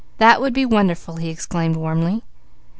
"That 0.17 0.41
would 0.41 0.51
be 0.53 0.65
wonderful!" 0.65 1.17
he 1.17 1.29
exclaimed 1.29 1.75
warmly. 1.75 2.23